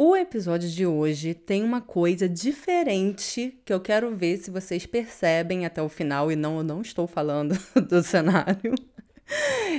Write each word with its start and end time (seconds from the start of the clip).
O 0.00 0.14
episódio 0.14 0.68
de 0.68 0.86
hoje 0.86 1.34
tem 1.34 1.64
uma 1.64 1.80
coisa 1.80 2.28
diferente 2.28 3.58
que 3.64 3.72
eu 3.72 3.80
quero 3.80 4.14
ver 4.14 4.36
se 4.36 4.48
vocês 4.48 4.86
percebem 4.86 5.66
até 5.66 5.82
o 5.82 5.88
final 5.88 6.30
e 6.30 6.36
não 6.36 6.58
eu 6.58 6.62
não 6.62 6.80
estou 6.80 7.08
falando 7.08 7.58
do 7.88 8.00
cenário. 8.00 8.76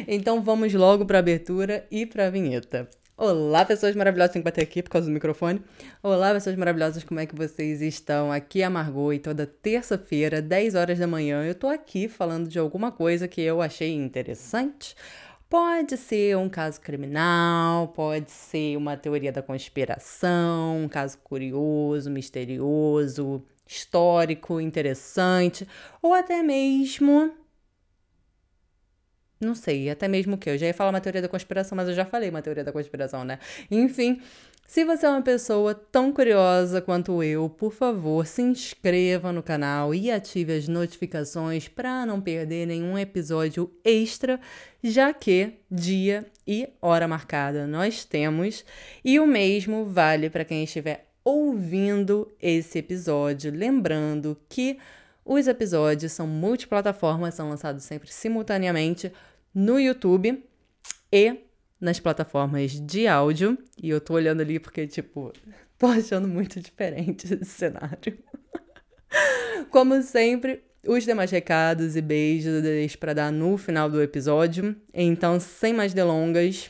Então 0.05 0.41
vamos 0.41 0.73
logo 0.73 1.05
para 1.05 1.19
a 1.19 1.21
abertura 1.21 1.87
e 1.89 2.05
para 2.05 2.27
a 2.27 2.29
vinheta. 2.29 2.89
Olá, 3.15 3.63
pessoas 3.63 3.95
maravilhosas, 3.95 4.33
tem 4.33 4.41
que 4.41 4.45
bater 4.45 4.61
aqui 4.61 4.83
por 4.83 4.89
causa 4.89 5.07
do 5.07 5.13
microfone. 5.13 5.61
Olá, 6.03 6.33
pessoas 6.33 6.57
maravilhosas, 6.57 7.01
como 7.05 7.21
é 7.21 7.25
que 7.25 7.35
vocês 7.35 7.81
estão? 7.81 8.29
Aqui 8.29 8.61
é 8.61 8.65
a 8.65 8.69
Margot 8.69 9.13
e 9.13 9.19
toda 9.19 9.45
terça-feira, 9.45 10.41
10 10.41 10.75
horas 10.75 10.99
da 10.99 11.07
manhã, 11.07 11.45
eu 11.45 11.55
tô 11.55 11.67
aqui 11.67 12.09
falando 12.09 12.49
de 12.49 12.59
alguma 12.59 12.91
coisa 12.91 13.25
que 13.25 13.39
eu 13.39 13.61
achei 13.61 13.93
interessante 13.93 14.95
Pode 15.49 15.97
ser 15.97 16.37
um 16.37 16.47
caso 16.47 16.79
criminal, 16.79 17.87
pode 17.87 18.29
ser 18.29 18.77
uma 18.77 18.95
teoria 18.95 19.31
da 19.31 19.41
conspiração, 19.41 20.83
um 20.83 20.87
caso 20.87 21.17
curioso, 21.23 22.11
misterioso, 22.11 23.43
histórico, 23.65 24.61
interessante, 24.61 25.67
ou 26.03 26.13
até 26.13 26.43
mesmo. 26.43 27.33
Não 29.41 29.55
sei, 29.55 29.89
até 29.89 30.07
mesmo 30.07 30.35
o 30.35 30.37
que? 30.37 30.51
Eu 30.51 30.57
já 30.57 30.67
ia 30.67 30.73
falar 30.73 30.91
uma 30.91 31.01
teoria 31.01 31.21
da 31.21 31.29
conspiração, 31.29 31.75
mas 31.75 31.87
eu 31.87 31.95
já 31.95 32.05
falei 32.05 32.29
uma 32.29 32.41
teoria 32.43 32.63
da 32.63 32.71
conspiração, 32.71 33.23
né? 33.23 33.39
Enfim, 33.71 34.21
se 34.69 34.85
você 34.85 35.07
é 35.07 35.09
uma 35.09 35.23
pessoa 35.23 35.73
tão 35.73 36.13
curiosa 36.13 36.79
quanto 36.79 37.23
eu, 37.23 37.49
por 37.49 37.73
favor, 37.73 38.27
se 38.27 38.43
inscreva 38.43 39.33
no 39.33 39.41
canal 39.41 39.95
e 39.95 40.11
ative 40.11 40.53
as 40.53 40.67
notificações 40.67 41.67
para 41.67 42.05
não 42.05 42.21
perder 42.21 42.67
nenhum 42.67 42.95
episódio 42.95 43.71
extra, 43.83 44.39
já 44.83 45.11
que 45.11 45.53
dia 45.71 46.23
e 46.45 46.69
hora 46.79 47.07
marcada 47.07 47.65
nós 47.65 48.05
temos, 48.05 48.63
e 49.03 49.19
o 49.19 49.25
mesmo 49.25 49.85
vale 49.85 50.29
para 50.29 50.45
quem 50.45 50.63
estiver 50.63 51.09
ouvindo 51.25 52.31
esse 52.39 52.77
episódio, 52.77 53.51
lembrando 53.51 54.37
que 54.47 54.77
os 55.25 55.47
episódios 55.47 56.11
são 56.11 56.27
multiplataformas, 56.27 57.33
são 57.33 57.49
lançados 57.49 57.85
sempre 57.85 58.13
simultaneamente 58.13 59.11
no 59.51 59.79
YouTube 59.79 60.43
e 61.11 61.48
nas 61.79 61.99
plataformas 61.99 62.71
de 62.71 63.07
áudio. 63.07 63.57
E 63.81 63.89
eu 63.89 64.01
tô 64.01 64.13
olhando 64.13 64.41
ali 64.41 64.59
porque, 64.59 64.85
tipo, 64.87 65.31
tô 65.77 65.87
achando 65.87 66.27
muito 66.27 66.59
diferente 66.59 67.25
esse 67.33 67.45
cenário. 67.45 68.17
Como 69.69 70.01
sempre, 70.01 70.63
os 70.85 71.03
demais 71.03 71.31
recados 71.31 71.95
e 71.95 72.01
beijos 72.01 72.53
eu 72.55 72.61
deixo 72.61 72.97
para 72.97 73.13
dar 73.13 73.31
no 73.31 73.57
final 73.57 73.89
do 73.89 74.01
episódio. 74.01 74.75
Então, 74.93 75.39
sem 75.39 75.73
mais 75.73 75.93
delongas, 75.93 76.69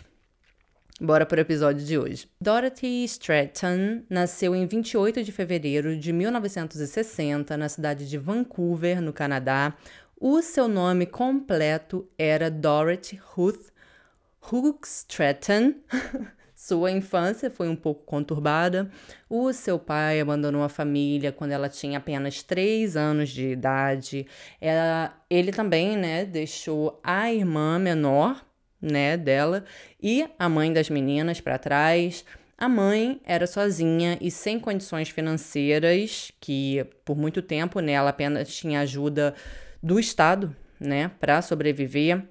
bora 1.00 1.26
pro 1.26 1.40
episódio 1.40 1.86
de 1.86 1.98
hoje. 1.98 2.28
Dorothy 2.42 3.04
Stratton 3.06 4.04
nasceu 4.10 4.56
em 4.56 4.66
28 4.66 5.24
de 5.24 5.32
fevereiro 5.32 5.98
de 5.98 6.12
1960 6.12 7.56
na 7.56 7.70
cidade 7.70 8.10
de 8.10 8.18
Vancouver, 8.18 9.02
no 9.02 9.14
Canadá. 9.14 9.76
O 10.20 10.42
seu 10.42 10.68
nome 10.68 11.06
completo 11.06 12.08
era 12.18 12.52
Dorothy 12.52 13.16
Ruth 13.16 13.70
Hoogstraten. 14.52 15.76
Sua 16.56 16.92
infância 16.92 17.50
foi 17.50 17.70
um 17.70 17.76
pouco 17.76 18.04
conturbada. 18.04 18.92
O 19.30 19.54
seu 19.54 19.80
pai 19.80 20.20
abandonou 20.20 20.62
a 20.62 20.68
família 20.68 21.32
quando 21.32 21.52
ela 21.52 21.70
tinha 21.70 21.98
apenas 22.00 22.44
3 22.44 22.98
anos 22.98 23.30
de 23.30 23.48
idade. 23.48 24.28
Ela, 24.60 25.18
ele 25.30 25.54
também, 25.54 25.96
né, 25.96 26.26
deixou 26.26 27.00
a 27.02 27.32
irmã 27.32 27.80
menor, 27.80 28.46
né, 28.82 29.16
dela 29.16 29.64
e 30.04 30.28
a 30.38 30.50
mãe 30.50 30.74
das 30.74 30.90
meninas 30.90 31.40
para 31.40 31.58
trás. 31.58 32.26
A 32.58 32.68
mãe 32.68 33.22
era 33.24 33.48
sozinha 33.48 34.18
e 34.20 34.30
sem 34.30 34.60
condições 34.60 35.08
financeiras, 35.08 36.30
que 36.42 36.86
por 37.06 37.16
muito 37.18 37.42
tempo 37.42 37.80
né, 37.80 37.94
ela 37.94 38.10
apenas 38.10 38.54
tinha 38.54 38.82
ajuda 38.82 39.34
do 39.82 39.98
Estado, 39.98 40.54
né, 40.78 41.10
para 41.22 41.42
sobreviver. 41.42 42.22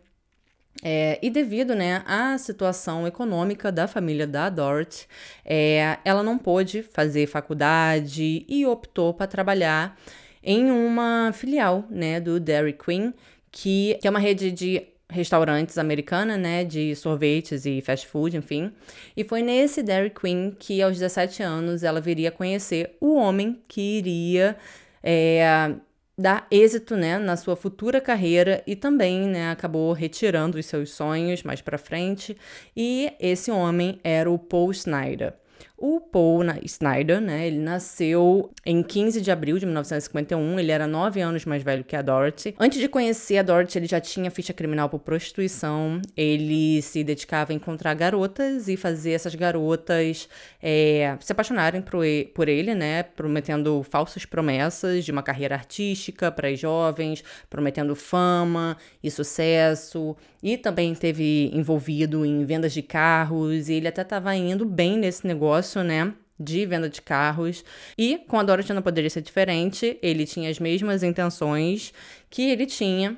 É, 0.83 1.19
e 1.21 1.28
devido 1.28 1.75
né, 1.75 2.03
à 2.06 2.39
situação 2.39 3.06
econômica 3.06 3.72
da 3.72 3.89
família 3.89 4.27
da 4.27 4.49
Dorothy, 4.49 5.06
é, 5.44 5.99
ela 6.05 6.22
não 6.22 6.39
pôde 6.39 6.83
fazer 6.83 7.27
faculdade 7.27 8.44
e 8.49 8.65
optou 8.65 9.12
para 9.12 9.27
trabalhar 9.27 9.99
em 10.43 10.71
uma 10.71 11.33
filial 11.33 11.84
né, 11.91 12.21
do 12.21 12.38
Dairy 12.38 12.72
Queen, 12.72 13.12
que, 13.50 13.99
que 14.00 14.06
é 14.06 14.11
uma 14.11 14.21
rede 14.21 14.53
de 14.53 14.83
restaurantes 15.11 15.78
americana, 15.78 16.37
né, 16.37 16.65
de 16.65 16.94
sorvetes 16.94 17.65
e 17.65 17.81
fast 17.81 18.06
food, 18.06 18.37
enfim. 18.37 18.71
E 19.17 19.25
foi 19.25 19.43
nesse 19.43 19.83
Dairy 19.83 20.11
Queen 20.11 20.55
que, 20.59 20.81
aos 20.81 20.99
17 20.99 21.43
anos, 21.43 21.83
ela 21.83 22.00
viria 22.00 22.31
conhecer 22.31 22.97
o 23.00 23.15
homem 23.15 23.61
que 23.67 23.81
iria 23.81 24.56
é, 25.03 25.72
dar 26.19 26.47
êxito, 26.51 26.97
né, 26.97 27.17
na 27.19 27.37
sua 27.37 27.55
futura 27.55 28.01
carreira 28.01 28.62
e 28.67 28.75
também, 28.75 29.29
né, 29.29 29.51
acabou 29.51 29.93
retirando 29.93 30.59
os 30.59 30.67
seus 30.67 30.91
sonhos 30.91 31.45
mais 31.45 31.61
para 31.61 31.79
frente. 31.79 32.37
E 32.77 33.12
esse 33.21 33.51
homem 33.53 34.01
era 34.03 34.29
o 34.29 34.39
Paul 34.39 34.73
Snyder. 34.73 35.34
O 35.81 36.00
Paul 36.00 36.43
Snyder, 36.65 37.21
né, 37.21 37.47
ele 37.47 37.61
nasceu 37.61 38.50
em 38.66 38.83
15 38.83 39.21
de 39.21 39.31
abril 39.31 39.61
de 39.61 39.65
1951, 39.65 40.59
ele 40.59 40.72
era 40.72 40.89
9 40.89 41.21
anos 41.21 41.44
mais 41.44 41.62
velho 41.62 41.84
que 41.84 41.94
a 41.94 42.03
Dorothy. 42.03 42.56
Antes 42.59 42.81
de 42.81 42.89
conhecer 42.89 43.39
a 43.39 43.44
Dorothy, 43.44 43.78
ele 43.78 43.87
já 43.87 44.00
tinha 44.00 44.28
ficha 44.28 44.53
criminal 44.53 44.88
por 44.88 44.99
prostituição, 44.99 46.03
ele 46.17 46.83
se 46.83 47.05
dedicava 47.05 47.53
a 47.53 47.55
encontrar 47.55 47.94
garotas 47.94 48.67
e 48.67 48.77
fazer 48.77 49.12
essas 49.12 49.37
garotas 49.37 50.28
é, 50.61 51.17
se 51.21 51.31
apaixonarem 51.31 51.81
por 51.81 52.49
ele, 52.49 52.75
né, 52.75 53.05
prometendo 53.05 53.84
falsas 53.84 54.25
promessas 54.25 55.05
de 55.05 55.12
uma 55.12 55.22
carreira 55.22 55.55
artística 55.55 56.33
para 56.33 56.49
as 56.49 56.59
jovens, 56.59 57.22
prometendo 57.49 57.94
fama 57.94 58.77
e 59.00 59.09
sucesso, 59.12 60.17
e 60.43 60.56
também 60.56 60.93
teve 60.97 61.53
envolvido 61.55 62.27
em 62.27 62.44
vendas 62.44 62.72
de 62.72 62.83
carros, 62.83 63.69
e 63.69 63.75
ele 63.75 63.87
até 63.87 64.03
estava 64.03 64.34
indo 64.34 64.65
bem 64.65 64.99
nesse 64.99 65.25
negócio 65.25 65.68
né? 65.77 66.12
De 66.39 66.65
venda 66.67 66.89
de 66.89 67.03
carros. 67.03 67.65
E 67.97 68.19
com 68.29 68.39
a 68.39 68.43
Dorothy 68.43 68.73
não 68.73 68.83
poderia 68.83 69.11
ser 69.11 69.23
diferente. 69.23 69.99
Ele 70.03 70.27
tinha 70.27 70.51
as 70.51 70.59
mesmas 70.59 71.03
intenções 71.03 71.93
que 72.31 72.51
ele 72.51 72.67
tinha 72.67 73.17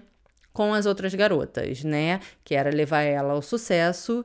com 0.53 0.75
as 0.75 0.87
outras 0.87 1.15
garotas, 1.15 1.85
né? 1.85 2.21
Que 2.45 2.55
era 2.55 2.71
levar 2.71 3.03
ela 3.03 3.35
ao 3.35 3.43
sucesso 3.43 4.25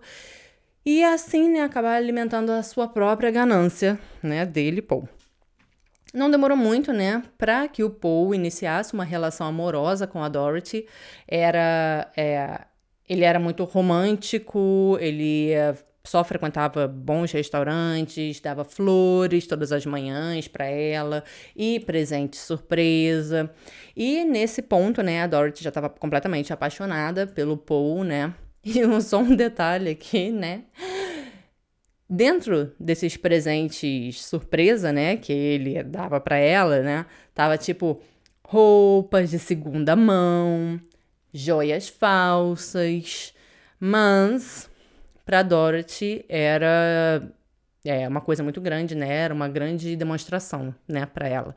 e 0.85 1.03
assim, 1.03 1.49
né, 1.49 1.61
acabar 1.61 1.95
alimentando 1.95 2.51
a 2.51 2.61
sua 2.61 2.87
própria 2.87 3.31
ganância, 3.31 3.97
né, 4.21 4.45
dele, 4.45 4.83
Paul. 4.83 5.09
Não 6.13 6.29
demorou 6.29 6.55
muito, 6.55 6.93
né, 6.93 7.23
para 7.39 7.67
que 7.67 7.83
o 7.83 7.89
Paul 7.89 8.35
iniciasse 8.35 8.93
uma 8.93 9.03
relação 9.03 9.47
amorosa 9.47 10.05
com 10.05 10.21
a 10.21 10.29
Dorothy. 10.29 10.85
Era, 11.27 12.11
é, 12.15 12.61
ele 13.09 13.23
era 13.23 13.39
muito 13.39 13.63
romântico, 13.63 14.95
ele 15.01 15.53
só 16.05 16.23
frequentava 16.23 16.87
bons 16.87 17.31
restaurantes, 17.31 18.39
dava 18.39 18.63
flores 18.63 19.47
todas 19.47 19.71
as 19.71 19.85
manhãs 19.85 20.47
para 20.47 20.65
ela 20.65 21.23
e 21.55 21.79
presente 21.79 22.37
surpresa. 22.37 23.51
E 23.95 24.23
nesse 24.23 24.61
ponto, 24.61 25.01
né, 25.01 25.23
a 25.23 25.27
Dorothy 25.27 25.63
já 25.63 25.69
estava 25.69 25.89
completamente 25.89 26.53
apaixonada 26.53 27.27
pelo 27.27 27.57
Paul, 27.57 28.03
né? 28.03 28.33
E 28.65 29.01
só 29.01 29.19
um 29.19 29.35
detalhe 29.35 29.91
aqui, 29.91 30.31
né? 30.31 30.63
Dentro 32.09 32.71
desses 32.79 33.15
presentes 33.17 34.23
surpresa, 34.25 34.91
né, 34.91 35.17
que 35.17 35.33
ele 35.33 35.83
dava 35.83 36.19
para 36.19 36.37
ela, 36.37 36.81
né, 36.81 37.05
tava 37.33 37.57
tipo 37.57 37.99
roupas 38.43 39.31
de 39.31 39.39
segunda 39.39 39.95
mão, 39.95 40.79
joias 41.33 41.89
falsas, 41.89 43.33
mas 43.79 44.69
para 45.25 45.41
Dorothy 45.41 46.23
era 46.29 47.21
é 47.85 48.07
uma 48.07 48.21
coisa 48.21 48.41
muito 48.41 48.59
grande, 48.59 48.95
né? 48.95 49.07
Era 49.07 49.33
uma 49.33 49.47
grande 49.47 49.95
demonstração, 49.95 50.73
né, 50.87 51.05
para 51.05 51.27
ela. 51.27 51.55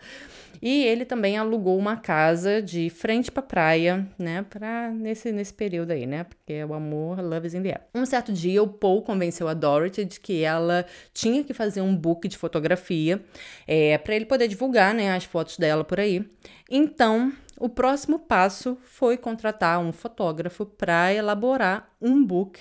E 0.60 0.84
ele 0.84 1.04
também 1.04 1.38
alugou 1.38 1.78
uma 1.78 1.96
casa 1.96 2.60
de 2.60 2.90
frente 2.90 3.30
para 3.30 3.42
praia, 3.42 4.06
né, 4.18 4.42
para 4.42 4.90
nesse 4.90 5.32
nesse 5.32 5.54
período 5.54 5.92
aí, 5.92 6.04
né? 6.04 6.24
Porque 6.24 6.52
é 6.52 6.66
o 6.66 6.74
amor, 6.74 7.20
love 7.22 7.46
is 7.46 7.54
in 7.54 7.62
the 7.62 7.68
air. 7.70 7.80
Um 7.94 8.04
certo 8.04 8.32
dia, 8.32 8.62
o 8.62 8.68
Paul 8.68 9.02
convenceu 9.02 9.48
a 9.48 9.54
Dorothy 9.54 10.04
de 10.04 10.20
que 10.20 10.42
ela 10.42 10.84
tinha 11.14 11.42
que 11.44 11.54
fazer 11.54 11.80
um 11.80 11.96
book 11.96 12.28
de 12.28 12.36
fotografia, 12.36 13.22
é, 13.66 13.96
para 13.98 14.14
ele 14.14 14.26
poder 14.26 14.48
divulgar, 14.48 14.92
né, 14.94 15.14
as 15.14 15.24
fotos 15.24 15.56
dela 15.56 15.84
por 15.84 16.00
aí. 16.00 16.28
Então, 16.70 17.32
o 17.58 17.68
próximo 17.68 18.18
passo 18.18 18.76
foi 18.84 19.16
contratar 19.16 19.78
um 19.78 19.92
fotógrafo 19.92 20.66
para 20.66 21.12
elaborar 21.12 21.88
um 22.00 22.24
book 22.24 22.60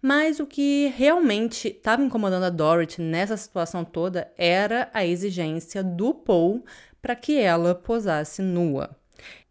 mas 0.00 0.40
o 0.40 0.46
que 0.46 0.92
realmente 0.96 1.68
estava 1.68 2.02
incomodando 2.02 2.44
a 2.44 2.50
Dorothy 2.50 3.00
nessa 3.00 3.36
situação 3.36 3.84
toda 3.84 4.30
era 4.36 4.90
a 4.92 5.04
exigência 5.04 5.82
do 5.82 6.14
Paul 6.14 6.64
para 7.00 7.14
que 7.16 7.38
ela 7.38 7.74
posasse 7.74 8.42
nua. 8.42 8.96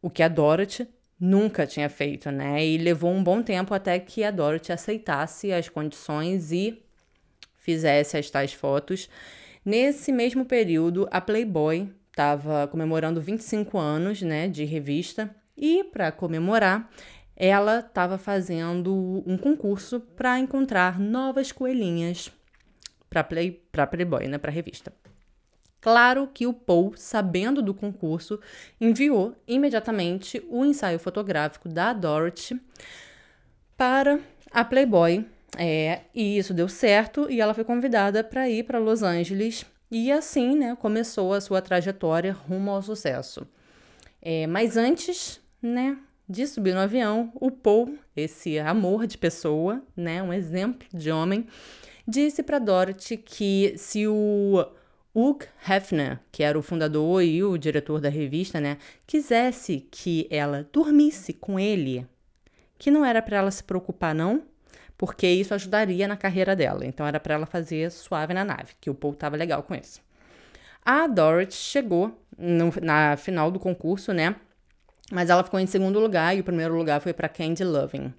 O 0.02 0.10
que 0.10 0.24
a 0.24 0.28
Dorothy 0.28 0.88
nunca 1.20 1.66
tinha 1.66 1.90
feito, 1.90 2.30
né? 2.32 2.66
E 2.66 2.78
levou 2.78 3.12
um 3.12 3.24
bom 3.24 3.42
tempo 3.42 3.74
até 3.74 3.98
que 4.00 4.24
a 4.24 4.32
Dorothy 4.32 4.72
aceitasse 4.72 5.52
as 5.52 5.70
condições 5.70 6.52
e 6.52 6.84
fizesse 7.58 8.18
as 8.18 8.30
tais 8.30 8.54
fotos. 8.54 9.10
Nesse 9.64 10.12
mesmo 10.12 10.46
período, 10.46 11.08
a 11.10 11.22
Playboy 11.22 11.90
estava 12.12 12.68
comemorando 12.68 13.22
25 13.22 13.78
anos, 13.78 14.22
né, 14.22 14.48
de 14.48 14.66
revista, 14.66 15.34
e 15.58 15.84
para 15.86 16.12
comemorar, 16.12 16.90
ela 17.36 17.80
estava 17.80 18.18
fazendo 18.18 19.24
um 19.26 19.38
concurso 19.38 20.00
para 20.00 20.40
encontrar 20.40 21.00
novas 21.00 21.52
coelhinhas 21.52 22.32
para 23.10 23.24
Play, 23.24 23.52
para 23.72 23.88
Playboy, 23.88 24.28
né, 24.28 24.38
para 24.38 24.52
revista. 24.52 24.92
Claro 25.80 26.30
que 26.34 26.48
o 26.48 26.54
Paul, 26.54 26.94
sabendo 26.96 27.62
do 27.62 27.74
concurso, 27.74 28.40
enviou 28.80 29.36
imediatamente 29.46 30.42
o 30.50 30.64
ensaio 30.64 30.98
fotográfico 30.98 31.68
da 31.68 31.92
Dorothy 31.92 32.60
para 33.76 34.20
a 34.50 34.64
Playboy. 34.64 35.26
É, 35.58 36.02
e 36.16 36.38
isso 36.38 36.54
deu 36.54 36.68
certo 36.68 37.30
e 37.30 37.40
ela 37.40 37.54
foi 37.54 37.64
convidada 37.64 38.24
para 38.24 38.50
ir 38.50 38.64
para 38.64 38.80
Los 38.80 39.04
Angeles 39.04 39.66
e 39.92 40.12
assim, 40.12 40.58
né, 40.58 40.76
começou 40.76 41.34
a 41.34 41.42
sua 41.42 41.62
trajetória 41.62 42.32
rumo 42.32 42.72
ao 42.72 42.82
sucesso. 42.82 43.46
É, 44.22 44.48
mas 44.48 44.78
antes, 44.78 45.40
né, 45.62 45.98
de 46.28 46.48
subir 46.48 46.74
no 46.74 46.80
avião, 46.80 47.32
o 47.36 47.52
Paul, 47.52 47.98
esse 48.16 48.58
amor 48.60 49.06
de 49.08 49.18
pessoa, 49.18 49.82
né, 49.96 50.24
um 50.24 50.34
exemplo 50.34 50.88
de 50.94 51.12
homem, 51.12 51.48
disse 52.08 52.42
para 52.42 52.60
Dorothy 52.60 53.18
que 53.18 53.74
se 53.78 54.08
o 54.08 54.66
Hugh 55.14 55.46
Hefner, 55.68 56.20
que 56.32 56.44
era 56.44 56.58
o 56.58 56.62
fundador 56.62 57.22
e 57.24 57.44
o 57.44 57.58
diretor 57.58 58.00
da 58.00 58.10
revista, 58.10 58.60
né, 58.60 58.78
quisesse 59.06 59.88
que 59.92 60.28
ela 60.30 60.68
dormisse 60.72 61.34
com 61.34 61.60
ele, 61.60 62.08
que 62.78 62.90
não 62.90 63.06
era 63.06 63.22
para 63.22 63.38
ela 63.38 63.52
se 63.52 63.64
preocupar 63.64 64.16
não, 64.16 64.44
porque 64.98 65.28
isso 65.28 65.54
ajudaria 65.54 66.08
na 66.08 66.16
carreira 66.16 66.56
dela. 66.56 66.86
Então 66.86 67.06
era 67.06 67.20
para 67.20 67.34
ela 67.34 67.46
fazer 67.46 67.92
suave 67.92 68.34
na 68.34 68.46
nave, 68.46 68.74
que 68.80 68.90
o 68.90 68.96
Paul 68.96 69.14
tava 69.14 69.36
legal 69.36 69.64
com 69.64 69.76
isso. 69.76 70.02
A 70.86 71.08
Dorothy 71.08 71.56
chegou 71.56 72.18
no, 72.38 72.74
na 72.82 73.16
final 73.18 73.52
do 73.52 73.60
concurso, 73.60 74.14
né? 74.14 74.36
Mas 75.14 75.30
ela 75.30 75.44
ficou 75.44 75.60
em 75.60 75.68
segundo 75.68 76.00
lugar 76.00 76.36
e 76.36 76.40
o 76.40 76.44
primeiro 76.44 76.76
lugar 76.76 77.00
foi 77.00 77.14
para 77.14 77.30
Candy 77.30 77.64
Loving. 77.64 78.12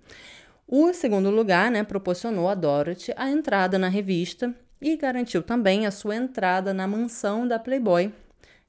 O 0.66 0.94
segundo 0.94 1.28
lugar, 1.28 1.68
né, 1.70 1.82
proporcionou 1.82 2.48
a 2.48 2.54
Dorothy 2.54 3.12
a 3.16 3.28
entrada 3.28 3.78
na 3.78 3.88
revista 3.88 4.54
e 4.80 4.96
garantiu 4.96 5.42
também 5.42 5.86
a 5.86 5.90
sua 5.90 6.14
entrada 6.14 6.72
na 6.72 6.86
mansão 6.86 7.48
da 7.48 7.58
Playboy, 7.58 8.12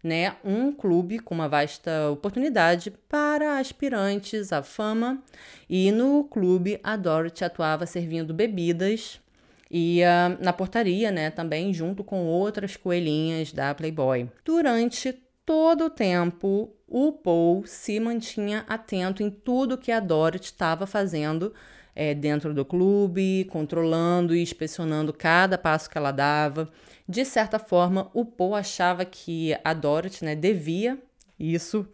né, 0.04 0.36
um 0.44 0.72
clube 0.72 1.20
com 1.20 1.36
uma 1.36 1.48
vasta 1.48 2.10
oportunidade 2.10 2.92
para 3.08 3.60
aspirantes 3.60 4.52
à 4.52 4.64
fama. 4.64 5.22
E 5.70 5.92
no 5.92 6.24
clube 6.24 6.80
a 6.84 6.98
Dorothy 6.98 7.46
atuava 7.46 7.86
servindo 7.86 8.34
bebidas 8.34 9.22
e 9.70 10.02
uh, 10.02 10.44
na 10.44 10.52
portaria, 10.52 11.12
né, 11.12 11.30
também 11.30 11.72
junto 11.74 12.04
com 12.04 12.26
outras 12.26 12.76
coelhinhas 12.76 13.52
da 13.52 13.74
Playboy. 13.74 14.30
Durante 14.44 15.16
todo 15.46 15.86
o 15.86 15.90
tempo, 15.90 16.74
o 16.88 17.12
Paul 17.12 17.66
se 17.66 18.00
mantinha 18.00 18.66
atento 18.68 19.22
em 19.22 19.30
tudo 19.30 19.78
que 19.78 19.92
a 19.92 20.00
Dorothy 20.00 20.46
estava 20.46 20.88
fazendo 20.88 21.54
é, 21.96 22.14
dentro 22.14 22.54
do 22.54 22.66
clube, 22.66 23.46
controlando 23.46 24.36
e 24.36 24.42
inspecionando 24.42 25.14
cada 25.14 25.58
passo 25.58 25.90
que 25.90 25.98
ela 25.98 26.12
dava. 26.12 26.70
De 27.08 27.24
certa 27.24 27.60
forma, 27.60 28.10
o 28.14 28.26
Paul 28.26 28.56
achava 28.56 29.06
que 29.06 29.56
a 29.64 29.74
Dorothy 29.74 30.26
né, 30.26 30.36
devia 30.36 30.98
isso 31.40 31.88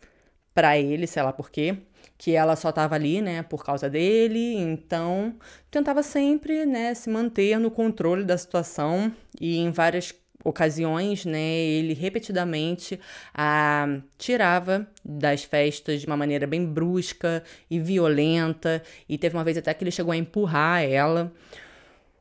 para 0.53 0.77
ele, 0.77 1.07
sei 1.07 1.24
lá 1.24 1.31
por 1.31 1.50
quê, 1.50 1.77
que 2.18 2.36
ela 2.36 2.56
só 2.56 2.69
estava 2.69 2.95
ali, 2.95 3.21
né, 3.21 3.42
por 3.44 3.63
causa 3.63 3.89
dele, 3.89 4.56
então 4.56 5.36
tentava 5.69 6.03
sempre, 6.03 6.65
né, 6.65 6.94
se 6.94 7.09
manter 7.09 7.57
no 7.57 7.71
controle 7.71 8.24
da 8.24 8.38
situação 8.38 9.12
e 9.39 9.57
em 9.57 9.71
várias 9.71 10.12
ocasiões, 10.44 11.26
né, 11.26 11.40
ele 11.40 11.94
repetidamente 11.94 13.00
a 13.34 14.00
tirava 14.18 14.88
das 15.04 15.44
festas 15.44 16.02
de 16.02 16.08
uma 16.08 16.18
maneira 16.18 16.48
bem 16.48 16.66
brusca 16.66 17.44
e 17.70 17.80
violenta, 17.80 18.82
e 19.08 19.18
teve 19.18 19.36
uma 19.36 19.44
vez 19.44 19.58
até 19.58 19.74
que 19.74 19.84
ele 19.84 19.92
chegou 19.92 20.12
a 20.12 20.18
empurrar 20.18 20.84
ela. 20.84 21.32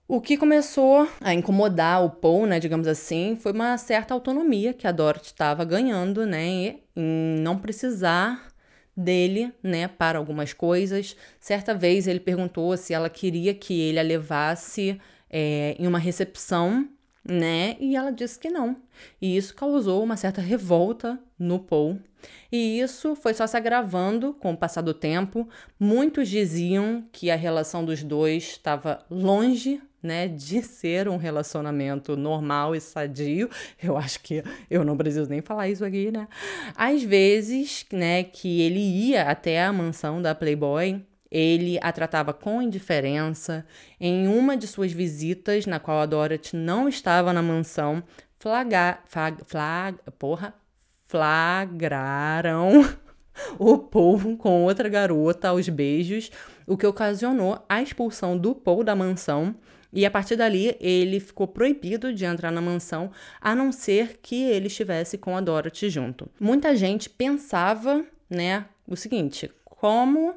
O 0.06 0.20
que 0.20 0.36
começou 0.36 1.08
a 1.20 1.32
incomodar 1.32 2.04
o 2.04 2.10
Paul, 2.10 2.44
né, 2.44 2.58
digamos 2.58 2.88
assim, 2.88 3.36
foi 3.40 3.52
uma 3.52 3.78
certa 3.78 4.12
autonomia 4.12 4.72
que 4.72 4.86
a 4.86 4.92
Dorothy 4.92 5.26
estava 5.26 5.64
ganhando, 5.64 6.26
né, 6.26 6.76
em 6.96 7.40
não 7.40 7.56
precisar 7.56 8.50
dele, 8.96 9.52
né, 9.62 9.86
para 9.86 10.18
algumas 10.18 10.52
coisas. 10.52 11.16
Certa 11.38 11.72
vez 11.72 12.08
ele 12.08 12.20
perguntou 12.20 12.76
se 12.76 12.92
ela 12.92 13.08
queria 13.08 13.54
que 13.54 13.80
ele 13.80 14.00
a 14.00 14.02
levasse 14.02 15.00
é, 15.30 15.76
em 15.78 15.86
uma 15.86 15.98
recepção 15.98 16.88
né? 17.24 17.76
E 17.78 17.96
ela 17.96 18.10
disse 18.10 18.38
que 18.38 18.48
não. 18.48 18.76
E 19.20 19.36
isso 19.36 19.54
causou 19.54 20.02
uma 20.02 20.16
certa 20.16 20.40
revolta 20.40 21.18
no 21.38 21.58
Paul. 21.58 22.00
E 22.52 22.80
isso 22.80 23.14
foi 23.14 23.32
só 23.32 23.46
se 23.46 23.56
agravando 23.56 24.34
com 24.34 24.52
o 24.52 24.56
passar 24.56 24.82
do 24.82 24.92
tempo. 24.92 25.48
Muitos 25.78 26.28
diziam 26.28 27.04
que 27.12 27.30
a 27.30 27.36
relação 27.36 27.84
dos 27.84 28.02
dois 28.02 28.44
estava 28.44 28.98
longe 29.10 29.80
né, 30.02 30.28
de 30.28 30.62
ser 30.62 31.08
um 31.08 31.16
relacionamento 31.16 32.16
normal 32.16 32.74
e 32.74 32.80
sadio. 32.80 33.48
Eu 33.82 33.96
acho 33.96 34.20
que 34.20 34.42
eu 34.70 34.84
não 34.84 34.96
preciso 34.96 35.28
nem 35.28 35.40
falar 35.40 35.68
isso 35.68 35.84
aqui, 35.84 36.10
né? 36.10 36.26
Às 36.74 37.02
vezes, 37.02 37.86
né, 37.92 38.24
que 38.24 38.60
ele 38.62 38.80
ia 38.80 39.24
até 39.24 39.62
a 39.62 39.72
mansão 39.72 40.20
da 40.20 40.34
Playboy 40.34 41.02
ele 41.30 41.78
a 41.80 41.92
tratava 41.92 42.32
com 42.32 42.60
indiferença. 42.60 43.64
Em 44.00 44.26
uma 44.26 44.56
de 44.56 44.66
suas 44.66 44.92
visitas, 44.92 45.66
na 45.66 45.78
qual 45.78 46.00
a 46.00 46.06
Dorothy 46.06 46.56
não 46.56 46.88
estava 46.88 47.32
na 47.32 47.42
mansão, 47.42 48.02
flaga, 48.38 48.98
flag, 49.06 49.42
flag, 49.44 49.98
porra, 50.18 50.54
flagraram 51.06 52.82
o 53.58 53.78
Paul 53.78 54.36
com 54.36 54.64
outra 54.64 54.88
garota 54.88 55.48
aos 55.48 55.68
beijos, 55.68 56.30
o 56.66 56.76
que 56.76 56.86
ocasionou 56.86 57.64
a 57.68 57.80
expulsão 57.82 58.36
do 58.36 58.54
Paul 58.54 58.82
da 58.82 58.96
mansão. 58.96 59.54
E 59.92 60.06
a 60.06 60.10
partir 60.10 60.36
dali, 60.36 60.76
ele 60.80 61.18
ficou 61.18 61.48
proibido 61.48 62.12
de 62.12 62.24
entrar 62.24 62.52
na 62.52 62.60
mansão, 62.60 63.10
a 63.40 63.56
não 63.56 63.72
ser 63.72 64.20
que 64.22 64.44
ele 64.44 64.68
estivesse 64.68 65.18
com 65.18 65.36
a 65.36 65.40
Dorothy 65.40 65.90
junto. 65.90 66.28
Muita 66.38 66.76
gente 66.76 67.10
pensava, 67.10 68.04
né, 68.28 68.66
o 68.86 68.94
seguinte: 68.94 69.50
como 69.64 70.36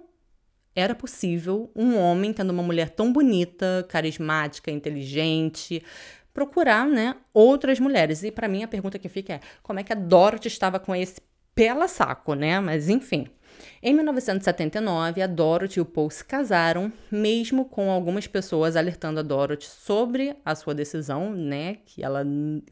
era 0.75 0.95
possível 0.95 1.71
um 1.75 1.97
homem 1.97 2.33
tendo 2.33 2.51
uma 2.51 2.63
mulher 2.63 2.89
tão 2.89 3.11
bonita, 3.11 3.85
carismática, 3.89 4.71
inteligente, 4.71 5.83
procurar, 6.33 6.87
né, 6.87 7.15
outras 7.33 7.79
mulheres. 7.79 8.23
E 8.23 8.31
para 8.31 8.47
mim 8.47 8.63
a 8.63 8.67
pergunta 8.67 8.97
que 8.99 9.09
fica 9.09 9.33
é: 9.33 9.39
como 9.61 9.79
é 9.79 9.83
que 9.83 9.93
a 9.93 9.95
Dorothy 9.95 10.48
estava 10.48 10.79
com 10.79 10.95
esse 10.95 11.21
pela 11.55 11.88
saco, 11.88 12.33
né? 12.33 12.59
Mas 12.59 12.89
enfim. 12.89 13.27
Em 13.83 13.93
1979, 13.93 15.21
a 15.21 15.27
Dorothy 15.27 15.77
e 15.77 15.81
o 15.81 15.86
Paul 15.86 16.09
se 16.09 16.25
casaram, 16.25 16.91
mesmo 17.12 17.65
com 17.65 17.91
algumas 17.91 18.25
pessoas 18.25 18.75
alertando 18.75 19.19
a 19.19 19.24
Dorothy 19.24 19.67
sobre 19.67 20.36
a 20.43 20.55
sua 20.55 20.74
decisão, 20.74 21.31
né? 21.31 21.77
Que 21.86 22.03
ela, 22.03 22.25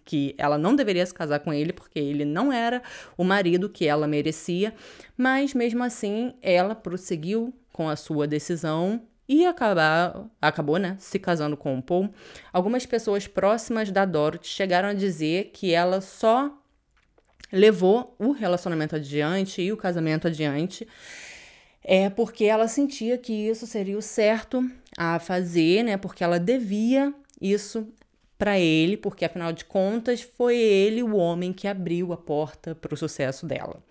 que 0.03 0.33
ela 0.37 0.57
não 0.57 0.75
deveria 0.75 1.05
se 1.05 1.13
casar 1.13 1.39
com 1.39 1.53
ele 1.53 1.71
porque 1.71 1.99
ele 1.99 2.25
não 2.25 2.51
era 2.51 2.81
o 3.15 3.23
marido 3.23 3.69
que 3.69 3.87
ela 3.87 4.07
merecia. 4.07 4.73
Mas 5.15 5.53
mesmo 5.53 5.83
assim, 5.83 6.33
ela 6.41 6.73
prosseguiu 6.73 7.53
com 7.81 7.89
a 7.89 7.95
sua 7.95 8.27
decisão 8.27 9.01
e 9.27 9.43
acabar, 9.43 10.27
acabou, 10.39 10.77
né, 10.77 10.95
se 10.99 11.17
casando 11.17 11.57
com 11.57 11.79
o 11.79 11.81
Paul. 11.81 12.13
Algumas 12.53 12.85
pessoas 12.85 13.25
próximas 13.25 13.91
da 13.91 14.05
Dorothy 14.05 14.47
chegaram 14.47 14.89
a 14.89 14.93
dizer 14.93 15.49
que 15.51 15.73
ela 15.73 15.99
só 15.99 16.55
levou 17.51 18.15
o 18.19 18.33
relacionamento 18.33 18.95
adiante 18.95 19.63
e 19.63 19.73
o 19.73 19.77
casamento 19.77 20.27
adiante 20.27 20.87
é 21.83 22.07
porque 22.07 22.45
ela 22.45 22.67
sentia 22.67 23.17
que 23.17 23.33
isso 23.33 23.65
seria 23.65 23.97
o 23.97 24.01
certo 24.01 24.63
a 24.95 25.17
fazer, 25.17 25.83
né? 25.83 25.97
Porque 25.97 26.23
ela 26.23 26.39
devia 26.39 27.11
isso 27.41 27.87
para 28.37 28.59
ele, 28.59 28.95
porque 28.95 29.25
afinal 29.25 29.51
de 29.51 29.65
contas 29.65 30.21
foi 30.21 30.55
ele 30.55 31.01
o 31.01 31.15
homem 31.15 31.51
que 31.51 31.67
abriu 31.67 32.13
a 32.13 32.17
porta 32.17 32.75
para 32.75 32.93
o 32.93 32.97
sucesso 32.97 33.47
dela. 33.47 33.83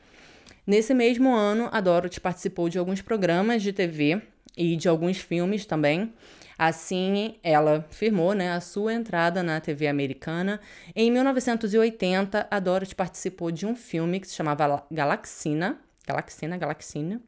Nesse 0.70 0.94
mesmo 0.94 1.34
ano, 1.34 1.68
a 1.72 1.80
Dorothy 1.80 2.20
participou 2.20 2.68
de 2.68 2.78
alguns 2.78 3.02
programas 3.02 3.60
de 3.60 3.72
TV 3.72 4.22
e 4.56 4.76
de 4.76 4.88
alguns 4.88 5.18
filmes 5.18 5.66
também. 5.66 6.14
Assim, 6.56 7.34
ela 7.42 7.84
firmou 7.90 8.34
né, 8.34 8.52
a 8.52 8.60
sua 8.60 8.94
entrada 8.94 9.42
na 9.42 9.60
TV 9.60 9.88
americana. 9.88 10.60
Em 10.94 11.10
1980, 11.10 12.46
a 12.48 12.60
Dorothy 12.60 12.94
participou 12.94 13.50
de 13.50 13.66
um 13.66 13.74
filme 13.74 14.20
que 14.20 14.28
se 14.28 14.36
chamava 14.36 14.86
Galaxina. 14.92 15.76
Galaxina, 16.06 16.56
Galaxina, 16.56 17.20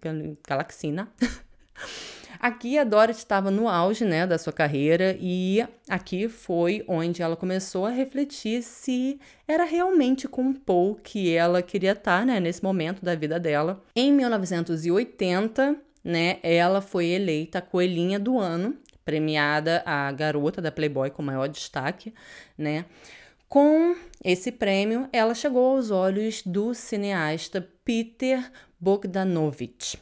Galaxina. 0.46 1.08
Aqui 2.38 2.78
a 2.78 2.84
Dorothy 2.84 3.18
estava 3.18 3.50
no 3.50 3.68
auge, 3.68 4.04
né, 4.04 4.26
da 4.26 4.38
sua 4.38 4.52
carreira 4.52 5.16
e 5.20 5.64
aqui 5.88 6.28
foi 6.28 6.84
onde 6.88 7.22
ela 7.22 7.36
começou 7.36 7.86
a 7.86 7.90
refletir 7.90 8.62
se 8.62 9.20
era 9.46 9.64
realmente 9.64 10.26
com 10.26 10.52
Paul 10.52 10.96
que 10.96 11.34
ela 11.34 11.62
queria 11.62 11.92
estar, 11.92 12.26
né, 12.26 12.40
nesse 12.40 12.62
momento 12.62 13.04
da 13.04 13.14
vida 13.14 13.38
dela. 13.38 13.82
Em 13.94 14.12
1980, 14.12 15.76
né, 16.04 16.38
ela 16.42 16.80
foi 16.80 17.06
eleita 17.06 17.58
a 17.58 17.62
coelhinha 17.62 18.18
do 18.18 18.38
ano 18.38 18.76
premiada 19.04 19.82
a 19.84 20.10
garota 20.12 20.60
da 20.62 20.70
Playboy 20.70 21.10
com 21.10 21.22
maior 21.22 21.48
destaque, 21.48 22.14
né? 22.56 22.84
Com 23.48 23.94
esse 24.24 24.50
prêmio, 24.50 25.08
ela 25.12 25.34
chegou 25.34 25.76
aos 25.76 25.90
olhos 25.90 26.42
do 26.42 26.72
cineasta 26.72 27.68
Peter 27.84 28.50
Bogdanovich. 28.80 29.98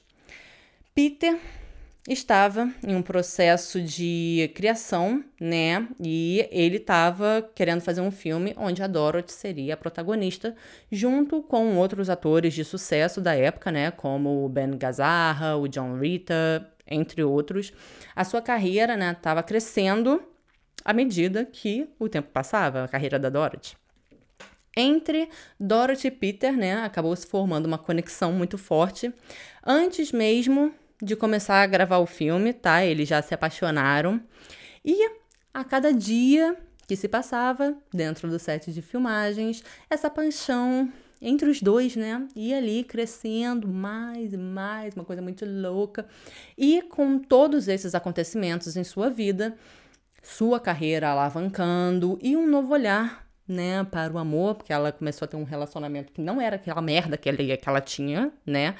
Peter 0.94 1.36
estava 2.08 2.72
em 2.86 2.94
um 2.94 3.02
processo 3.02 3.80
de 3.80 4.50
criação, 4.54 5.22
né? 5.40 5.86
E 6.02 6.48
ele 6.50 6.78
estava 6.78 7.48
querendo 7.54 7.80
fazer 7.80 8.00
um 8.00 8.10
filme 8.10 8.54
onde 8.56 8.82
a 8.82 8.86
Dorothy 8.86 9.32
seria 9.32 9.74
a 9.74 9.76
protagonista, 9.76 10.54
junto 10.90 11.42
com 11.42 11.76
outros 11.76 12.08
atores 12.08 12.54
de 12.54 12.64
sucesso 12.64 13.20
da 13.20 13.34
época, 13.34 13.70
né? 13.70 13.90
Como 13.90 14.44
o 14.44 14.48
Ben 14.48 14.76
Gazzara, 14.76 15.56
o 15.56 15.68
John 15.68 15.98
Rita, 15.98 16.66
entre 16.90 17.22
outros. 17.22 17.72
A 18.16 18.24
sua 18.24 18.42
carreira, 18.42 18.96
né, 18.96 19.12
estava 19.12 19.42
crescendo 19.42 20.22
à 20.84 20.92
medida 20.92 21.44
que 21.44 21.88
o 21.98 22.08
tempo 22.08 22.28
passava, 22.32 22.84
a 22.84 22.88
carreira 22.88 23.18
da 23.18 23.30
Dorothy. 23.30 23.76
Entre 24.76 25.28
Dorothy 25.58 26.08
e 26.08 26.10
Peter, 26.10 26.56
né, 26.56 26.82
acabou 26.82 27.14
se 27.14 27.26
formando 27.26 27.66
uma 27.66 27.78
conexão 27.78 28.32
muito 28.32 28.56
forte. 28.56 29.12
Antes 29.64 30.10
mesmo 30.10 30.72
de 31.02 31.16
começar 31.16 31.62
a 31.62 31.66
gravar 31.66 31.98
o 31.98 32.06
filme, 32.06 32.52
tá? 32.52 32.84
Eles 32.84 33.08
já 33.08 33.22
se 33.22 33.34
apaixonaram. 33.34 34.20
E 34.84 35.10
a 35.52 35.64
cada 35.64 35.92
dia 35.92 36.56
que 36.86 36.96
se 36.96 37.08
passava 37.08 37.76
dentro 37.92 38.28
do 38.28 38.38
set 38.38 38.72
de 38.72 38.82
filmagens, 38.82 39.62
essa 39.88 40.10
paixão 40.10 40.92
entre 41.22 41.48
os 41.48 41.60
dois, 41.60 41.96
né? 41.96 42.26
Ia 42.34 42.58
ali 42.58 42.82
crescendo 42.82 43.68
mais 43.68 44.32
e 44.32 44.36
mais, 44.36 44.94
uma 44.94 45.04
coisa 45.04 45.20
muito 45.20 45.44
louca. 45.44 46.06
E 46.56 46.82
com 46.82 47.18
todos 47.18 47.68
esses 47.68 47.94
acontecimentos 47.94 48.76
em 48.76 48.84
sua 48.84 49.10
vida, 49.10 49.56
sua 50.22 50.58
carreira 50.58 51.10
alavancando 51.10 52.18
e 52.22 52.36
um 52.36 52.48
novo 52.48 52.72
olhar 52.72 53.29
né, 53.50 53.82
para 53.84 54.12
o 54.12 54.18
amor, 54.18 54.54
porque 54.54 54.72
ela 54.72 54.92
começou 54.92 55.26
a 55.26 55.28
ter 55.28 55.36
um 55.36 55.42
relacionamento 55.42 56.12
que 56.12 56.22
não 56.22 56.40
era 56.40 56.56
aquela 56.56 56.80
merda 56.80 57.16
que 57.16 57.28
ela, 57.28 57.36
que 57.36 57.68
ela 57.68 57.80
tinha, 57.80 58.32
né? 58.46 58.76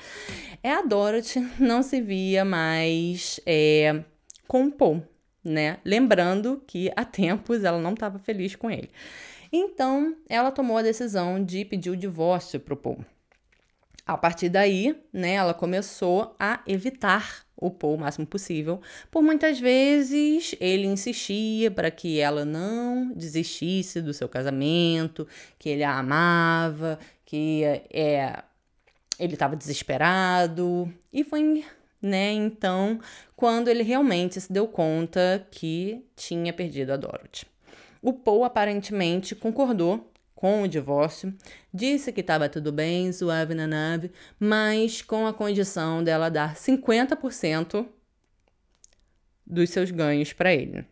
É 0.63 0.73
a 0.73 0.83
Dorothy 0.83 1.41
não 1.59 1.83
se 1.83 2.01
via 2.01 2.45
mais 2.45 3.41
é, 3.45 4.05
com 4.47 4.67
o 4.67 4.71
Paul, 4.73 5.03
né? 5.45 5.79
Lembrando 5.85 6.63
que 6.67 6.91
há 6.95 7.05
tempos 7.05 7.65
ela 7.65 7.79
não 7.79 7.95
estava 7.95 8.19
feliz 8.19 8.55
com 8.55 8.71
ele. 8.71 8.91
Então, 9.53 10.15
ela 10.29 10.53
tomou 10.53 10.79
a 10.79 10.83
decisão 10.83 11.43
de 11.43 11.65
pedir 11.65 11.91
o 11.91 11.97
divórcio 11.97 12.61
pro 12.61 12.77
Paul. 12.77 13.05
A 14.07 14.17
partir 14.17 14.49
daí, 14.49 14.97
né, 15.13 15.35
ela 15.35 15.53
começou 15.53 16.35
a 16.39 16.61
evitar 16.67 17.45
o 17.61 17.71
Paul 17.71 17.95
o 17.95 18.01
máximo 18.01 18.27
possível. 18.27 18.81
Por 19.11 19.23
muitas 19.23 19.61
vezes 19.61 20.55
ele 20.61 20.87
insistia 20.87 21.71
para 21.71 21.91
que 21.91 22.19
ela 22.19 22.45
não 22.45 23.13
desistisse 23.15 24.01
do 24.01 24.13
seu 24.15 24.29
casamento, 24.29 25.27
que 25.59 25.69
ele 25.69 25.85
a 25.85 25.99
amava, 25.99 26.99
que 27.25 27.63
é, 27.65 28.43
ele 29.19 29.35
estava 29.35 29.55
desesperado. 29.55 30.93
E 31.13 31.23
foi, 31.23 31.65
né, 32.01 32.33
então, 32.33 32.99
quando 33.37 33.69
ele 33.69 33.83
realmente 33.83 34.41
se 34.41 34.53
deu 34.53 34.67
conta 34.67 35.47
que 35.51 36.05
tinha 36.17 36.53
perdido 36.53 36.93
a 36.93 36.97
Dorothy. 36.97 37.47
O 38.03 38.15
Paul 38.15 38.45
aparentemente 38.45 39.35
concordou 39.35 40.11
com 40.41 40.63
o 40.63 40.69
divórcio, 40.69 41.35
disse 41.73 42.11
que 42.11 42.23
estava 42.23 42.49
tudo 42.49 42.73
bem, 42.73 43.13
suave 43.13 43.55
na 43.55 43.67
nave, 43.67 44.11
mas 44.39 45.03
com 45.03 45.27
a 45.27 45.35
condição 45.35 46.03
dela 46.03 46.31
dar 46.31 46.57
50% 46.57 47.87
dos 49.47 49.69
seus 49.69 49.91
ganhos 49.91 50.33
para 50.33 50.55
ele. 50.55 50.87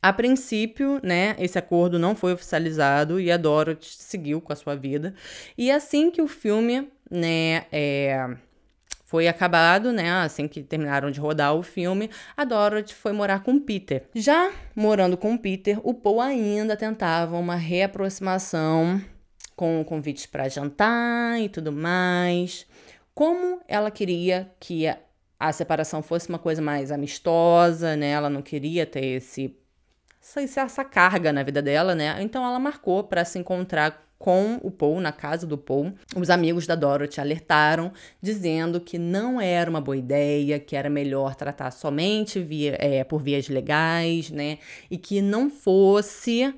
A 0.00 0.14
princípio, 0.14 0.98
né, 1.02 1.36
esse 1.38 1.58
acordo 1.58 1.98
não 1.98 2.16
foi 2.16 2.32
oficializado 2.32 3.20
e 3.20 3.30
a 3.30 3.36
Dorothy 3.36 3.96
seguiu 3.98 4.40
com 4.40 4.52
a 4.52 4.56
sua 4.56 4.74
vida. 4.74 5.14
E 5.56 5.70
assim 5.70 6.10
que 6.10 6.22
o 6.22 6.28
filme, 6.28 6.90
né, 7.10 7.66
é, 7.70 8.34
foi 9.08 9.26
acabado, 9.26 9.90
né? 9.90 10.12
Assim 10.20 10.46
que 10.46 10.62
terminaram 10.62 11.10
de 11.10 11.18
rodar 11.18 11.54
o 11.54 11.62
filme, 11.62 12.10
a 12.36 12.44
Dorothy 12.44 12.94
foi 12.94 13.10
morar 13.10 13.42
com 13.42 13.58
Peter. 13.58 14.04
Já 14.14 14.52
morando 14.76 15.16
com 15.16 15.34
Peter, 15.38 15.80
o 15.82 15.94
Paul 15.94 16.20
ainda 16.20 16.76
tentava 16.76 17.38
uma 17.38 17.54
reaproximação 17.54 19.00
com 19.56 19.82
convites 19.82 20.26
para 20.26 20.46
jantar 20.50 21.40
e 21.40 21.48
tudo 21.48 21.72
mais. 21.72 22.66
Como 23.14 23.62
ela 23.66 23.90
queria 23.90 24.52
que 24.60 24.86
a, 25.40 25.52
separação 25.54 26.02
fosse 26.02 26.28
uma 26.28 26.38
coisa 26.38 26.60
mais 26.60 26.92
amistosa, 26.92 27.96
né? 27.96 28.10
Ela 28.10 28.28
não 28.28 28.42
queria 28.42 28.84
ter 28.84 29.06
esse 29.06 29.56
essa, 30.20 30.60
essa 30.60 30.84
carga 30.84 31.32
na 31.32 31.42
vida 31.42 31.62
dela, 31.62 31.94
né? 31.94 32.14
Então 32.20 32.44
ela 32.44 32.58
marcou 32.58 33.02
para 33.04 33.24
se 33.24 33.38
encontrar 33.38 34.06
com 34.18 34.58
o 34.62 34.70
Paul, 34.70 35.00
na 35.00 35.12
casa 35.12 35.46
do 35.46 35.56
Paul. 35.56 35.92
Os 36.16 36.28
amigos 36.28 36.66
da 36.66 36.74
Dorothy 36.74 37.20
alertaram, 37.20 37.92
dizendo 38.20 38.80
que 38.80 38.98
não 38.98 39.40
era 39.40 39.70
uma 39.70 39.80
boa 39.80 39.96
ideia, 39.96 40.58
que 40.58 40.74
era 40.74 40.90
melhor 40.90 41.34
tratar 41.36 41.70
somente 41.70 42.40
via, 42.40 42.76
é, 42.80 43.04
por 43.04 43.22
vias 43.22 43.48
legais, 43.48 44.30
né? 44.30 44.58
E 44.90 44.98
que 44.98 45.22
não 45.22 45.48
fosse. 45.48 46.52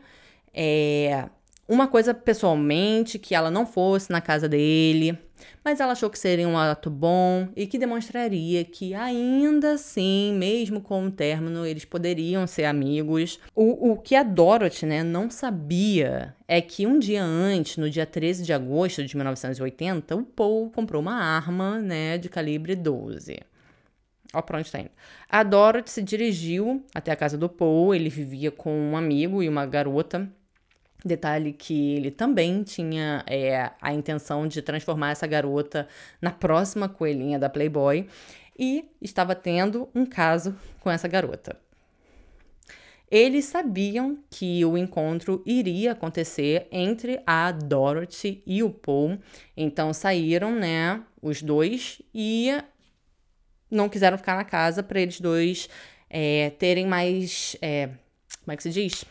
É, 0.55 1.29
uma 1.71 1.87
coisa 1.87 2.13
pessoalmente, 2.13 3.17
que 3.17 3.33
ela 3.33 3.49
não 3.49 3.65
fosse 3.65 4.11
na 4.11 4.21
casa 4.21 4.49
dele, 4.49 5.17
mas 5.65 5.79
ela 5.79 5.93
achou 5.93 6.11
que 6.11 6.19
seria 6.19 6.49
um 6.49 6.59
ato 6.59 6.91
bom 6.91 7.49
e 7.55 7.65
que 7.65 7.79
demonstraria 7.79 8.65
que 8.65 8.93
ainda 8.93 9.75
assim, 9.75 10.35
mesmo 10.37 10.81
com 10.81 11.07
o 11.07 11.11
término, 11.13 11.65
eles 11.65 11.85
poderiam 11.85 12.45
ser 12.45 12.65
amigos. 12.65 13.39
O, 13.55 13.93
o 13.93 13.97
que 13.97 14.17
a 14.17 14.25
Dorothy 14.25 14.85
né, 14.85 15.05
não 15.05 15.31
sabia 15.31 16.35
é 16.49 16.61
que 16.61 16.89
um 16.89 16.99
dia 16.99 17.23
antes, 17.23 17.77
no 17.77 17.89
dia 17.89 18.05
13 18.05 18.45
de 18.45 18.53
agosto 18.53 19.05
de 19.05 19.17
1980, 19.17 20.17
o 20.17 20.25
Paul 20.25 20.71
comprou 20.71 21.01
uma 21.01 21.23
arma 21.23 21.79
né, 21.79 22.19
de 22.19 22.29
calibre 22.29 22.75
12. 22.75 23.39
Ó, 24.35 24.43
pra 24.43 24.59
onde 24.59 24.73
tá 24.73 24.81
indo. 24.81 24.91
A 25.29 25.45
Dorothy 25.45 25.91
se 25.91 26.03
dirigiu 26.03 26.85
até 26.93 27.13
a 27.13 27.17
casa 27.17 27.39
do 27.39 27.49
Paul. 27.49 27.95
Ele 27.95 28.09
vivia 28.09 28.51
com 28.51 28.73
um 28.73 28.97
amigo 28.97 29.41
e 29.41 29.49
uma 29.49 29.67
garota 29.67 30.29
Detalhe 31.05 31.53
que 31.53 31.97
ele 31.97 32.11
também 32.11 32.63
tinha 32.63 33.25
é, 33.27 33.71
a 33.81 33.93
intenção 33.93 34.47
de 34.47 34.61
transformar 34.61 35.13
essa 35.13 35.27
garota 35.27 35.89
na 36.21 36.31
próxima 36.31 36.89
coelhinha 36.89 37.39
da 37.39 37.49
Playboy 37.49 38.07
e 38.59 38.85
estava 39.01 39.35
tendo 39.35 39.89
um 39.95 40.05
caso 40.05 40.55
com 40.81 40.91
essa 40.91 41.09
garota. 41.09 41.57
Eles 43.11 43.47
sabiam 43.47 44.19
que 44.31 44.65
o 44.65 44.79
encontro 44.79 45.43
iria 45.45 45.93
acontecer 45.93 46.69
entre 46.71 47.21
a 47.27 47.51
Dorothy 47.51 48.41
e 48.47 48.63
o 48.63 48.71
Paul, 48.71 49.19
então 49.57 49.93
saíram, 49.93 50.55
né, 50.55 51.03
os 51.21 51.43
dois 51.43 52.01
e 52.15 52.51
não 53.69 53.89
quiseram 53.89 54.17
ficar 54.17 54.37
na 54.37 54.45
casa 54.45 54.83
para 54.83 55.01
eles 55.01 55.21
dois 55.21 55.69
é, 56.09 56.51
terem 56.51 56.87
mais, 56.87 57.57
é, 57.61 57.89
como 58.45 58.53
é 58.53 58.57
que 58.57 58.63
se 58.63 58.71
diz? 58.71 59.05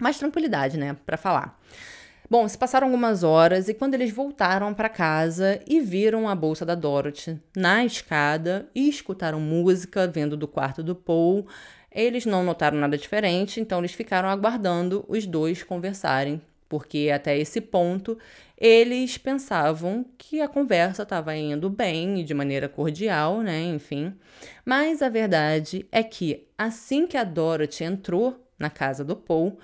Mais 0.00 0.18
tranquilidade, 0.18 0.78
né, 0.78 0.96
para 1.04 1.16
falar. 1.16 1.60
Bom, 2.28 2.46
se 2.46 2.56
passaram 2.56 2.86
algumas 2.86 3.24
horas 3.24 3.68
e 3.68 3.74
quando 3.74 3.94
eles 3.94 4.12
voltaram 4.12 4.72
para 4.72 4.88
casa 4.88 5.60
e 5.66 5.80
viram 5.80 6.28
a 6.28 6.34
bolsa 6.34 6.64
da 6.64 6.76
Dorothy 6.76 7.40
na 7.56 7.84
escada 7.84 8.68
e 8.72 8.88
escutaram 8.88 9.40
música 9.40 10.06
vindo 10.06 10.36
do 10.36 10.46
quarto 10.46 10.80
do 10.80 10.94
Paul, 10.94 11.48
eles 11.90 12.24
não 12.24 12.44
notaram 12.44 12.78
nada 12.78 12.96
diferente, 12.96 13.60
então 13.60 13.80
eles 13.80 13.92
ficaram 13.92 14.28
aguardando 14.28 15.04
os 15.08 15.26
dois 15.26 15.64
conversarem, 15.64 16.40
porque 16.68 17.10
até 17.12 17.36
esse 17.36 17.60
ponto 17.60 18.16
eles 18.56 19.18
pensavam 19.18 20.04
que 20.16 20.40
a 20.40 20.46
conversa 20.46 21.02
estava 21.02 21.34
indo 21.34 21.68
bem 21.68 22.20
e 22.20 22.22
de 22.22 22.32
maneira 22.32 22.68
cordial, 22.68 23.40
né? 23.40 23.60
Enfim. 23.62 24.14
Mas 24.64 25.02
a 25.02 25.08
verdade 25.08 25.84
é 25.90 26.04
que 26.04 26.46
assim 26.56 27.08
que 27.08 27.16
a 27.16 27.24
Dorothy 27.24 27.82
entrou 27.82 28.38
na 28.56 28.70
casa 28.70 29.02
do 29.02 29.16
Paul, 29.16 29.58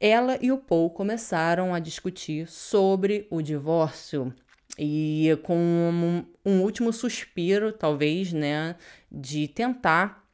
ela 0.00 0.38
e 0.40 0.50
o 0.52 0.58
Paul 0.58 0.90
começaram 0.90 1.74
a 1.74 1.78
discutir 1.78 2.48
sobre 2.48 3.26
o 3.30 3.40
divórcio. 3.40 4.32
E 4.78 5.38
com 5.42 5.56
um, 5.56 6.24
um 6.44 6.62
último 6.62 6.92
suspiro, 6.92 7.72
talvez, 7.72 8.32
né, 8.32 8.76
de 9.10 9.46
tentar 9.46 10.24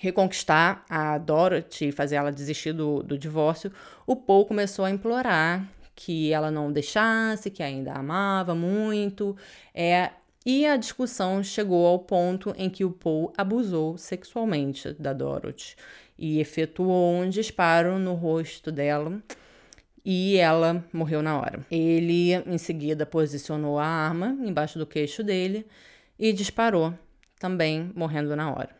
reconquistar 0.00 0.84
a 0.88 1.18
Dorothy, 1.18 1.90
fazer 1.90 2.16
ela 2.16 2.30
desistir 2.30 2.72
do, 2.72 3.02
do 3.02 3.18
divórcio, 3.18 3.72
o 4.06 4.14
Paul 4.14 4.46
começou 4.46 4.84
a 4.84 4.90
implorar 4.90 5.68
que 5.94 6.32
ela 6.32 6.50
não 6.50 6.70
deixasse, 6.70 7.50
que 7.50 7.62
ainda 7.62 7.92
amava 7.92 8.54
muito, 8.54 9.36
é, 9.74 10.10
e 10.46 10.64
a 10.64 10.76
discussão 10.76 11.42
chegou 11.42 11.84
ao 11.84 11.98
ponto 11.98 12.54
em 12.56 12.70
que 12.70 12.84
o 12.84 12.92
Paul 12.92 13.32
abusou 13.36 13.98
sexualmente 13.98 14.92
da 14.92 15.12
Dorothy 15.12 15.76
e 16.18 16.40
efetuou 16.40 17.14
um 17.14 17.28
disparo 17.28 17.98
no 17.98 18.14
rosto 18.14 18.72
dela 18.72 19.22
e 20.04 20.36
ela 20.36 20.84
morreu 20.92 21.22
na 21.22 21.38
hora. 21.38 21.66
Ele, 21.70 22.32
em 22.34 22.58
seguida, 22.58 23.04
posicionou 23.04 23.78
a 23.78 23.84
arma 23.84 24.36
embaixo 24.40 24.78
do 24.78 24.86
queixo 24.86 25.22
dele 25.22 25.66
e 26.18 26.32
disparou, 26.32 26.94
também 27.38 27.92
morrendo 27.94 28.34
na 28.34 28.50
hora. 28.50 28.70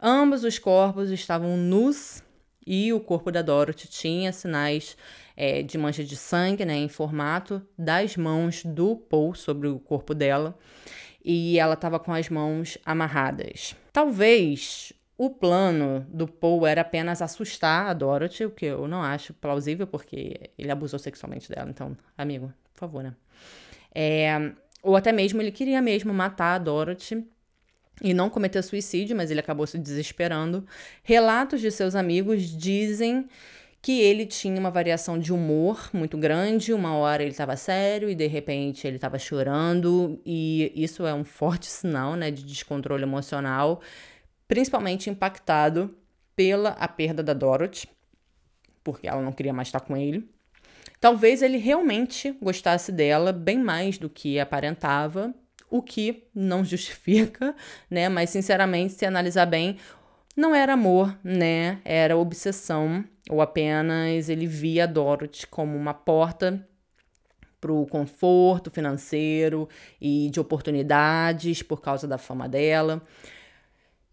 Ambos 0.00 0.44
os 0.44 0.58
corpos 0.58 1.10
estavam 1.10 1.56
nus 1.56 2.22
e 2.66 2.92
o 2.92 3.00
corpo 3.00 3.30
da 3.30 3.42
Dorothy 3.42 3.88
tinha 3.88 4.32
sinais 4.32 4.96
é, 5.36 5.62
de 5.62 5.76
mancha 5.78 6.02
de 6.02 6.16
sangue, 6.16 6.64
né, 6.64 6.76
em 6.76 6.88
formato 6.88 7.62
das 7.78 8.16
mãos 8.16 8.64
do 8.64 8.96
Paul 8.96 9.34
sobre 9.34 9.68
o 9.68 9.78
corpo 9.78 10.14
dela. 10.14 10.58
E 11.24 11.58
ela 11.58 11.74
estava 11.74 11.98
com 11.98 12.12
as 12.12 12.28
mãos 12.28 12.76
amarradas. 12.84 13.74
Talvez 13.92 14.92
o 15.16 15.30
plano 15.30 16.04
do 16.08 16.26
Paul 16.26 16.66
era 16.66 16.80
apenas 16.80 17.22
assustar 17.22 17.86
a 17.86 17.92
Dorothy, 17.92 18.44
o 18.44 18.50
que 18.50 18.66
eu 18.66 18.88
não 18.88 19.02
acho 19.02 19.32
plausível, 19.34 19.86
porque 19.86 20.50
ele 20.58 20.70
abusou 20.70 20.98
sexualmente 20.98 21.48
dela. 21.48 21.70
Então, 21.70 21.96
amigo, 22.18 22.52
por 22.72 22.80
favor, 22.80 23.02
né? 23.02 23.14
É, 23.94 24.52
ou 24.82 24.96
até 24.96 25.12
mesmo 25.12 25.40
ele 25.40 25.52
queria 25.52 25.80
mesmo 25.80 26.12
matar 26.12 26.56
a 26.56 26.58
Dorothy 26.58 27.24
e 28.02 28.12
não 28.12 28.28
cometer 28.28 28.60
suicídio, 28.62 29.16
mas 29.16 29.30
ele 29.30 29.40
acabou 29.40 29.66
se 29.66 29.78
desesperando. 29.78 30.66
Relatos 31.02 31.60
de 31.60 31.70
seus 31.70 31.94
amigos 31.94 32.42
dizem 32.42 33.28
que 33.80 34.00
ele 34.00 34.24
tinha 34.24 34.58
uma 34.58 34.70
variação 34.70 35.18
de 35.18 35.32
humor 35.32 35.90
muito 35.92 36.16
grande. 36.16 36.72
Uma 36.72 36.96
hora 36.96 37.22
ele 37.22 37.32
estava 37.32 37.54
sério 37.54 38.08
e 38.08 38.14
de 38.14 38.26
repente 38.26 38.86
ele 38.86 38.96
estava 38.96 39.18
chorando, 39.18 40.18
e 40.24 40.72
isso 40.74 41.06
é 41.06 41.14
um 41.14 41.22
forte 41.22 41.66
sinal 41.66 42.16
né, 42.16 42.30
de 42.30 42.42
descontrole 42.44 43.02
emocional, 43.02 43.80
principalmente 44.48 45.10
impactado 45.10 45.96
pela 46.36 46.70
a 46.70 46.88
perda 46.88 47.22
da 47.22 47.32
Dorothy, 47.32 47.88
porque 48.82 49.06
ela 49.06 49.22
não 49.22 49.32
queria 49.32 49.52
mais 49.52 49.68
estar 49.68 49.80
com 49.80 49.96
ele. 49.96 50.28
Talvez 51.00 51.42
ele 51.42 51.58
realmente 51.58 52.32
gostasse 52.40 52.90
dela 52.90 53.32
bem 53.32 53.58
mais 53.58 53.98
do 53.98 54.08
que 54.08 54.38
aparentava, 54.38 55.34
o 55.70 55.82
que 55.82 56.24
não 56.34 56.64
justifica, 56.64 57.54
né? 57.90 58.08
Mas 58.08 58.30
sinceramente, 58.30 58.94
se 58.94 59.06
analisar 59.06 59.46
bem, 59.46 59.78
não 60.36 60.54
era 60.54 60.74
amor, 60.74 61.16
né? 61.22 61.80
Era 61.84 62.16
obsessão, 62.16 63.04
ou 63.28 63.40
apenas 63.40 64.28
ele 64.28 64.46
via 64.46 64.84
a 64.84 64.86
Dorothy 64.86 65.46
como 65.46 65.76
uma 65.76 65.94
porta 65.94 66.66
para 67.60 67.72
o 67.72 67.86
conforto 67.86 68.70
financeiro 68.70 69.68
e 69.98 70.28
de 70.30 70.38
oportunidades 70.38 71.62
por 71.62 71.80
causa 71.80 72.06
da 72.06 72.18
fama 72.18 72.46
dela. 72.46 73.02